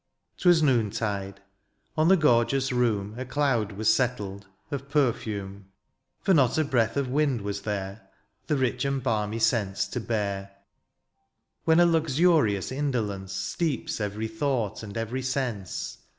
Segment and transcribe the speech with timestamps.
[0.35, 1.41] Twas noontide;
[1.95, 5.67] on the gorgeous room A cloud was settled, of perfume;
[6.23, 8.09] For not a breath of wind was there.
[8.47, 10.55] The rich and balmy scents to bear;—
[11.67, 15.99] Wlien a luxurious indolence Steeps every thought and every sense.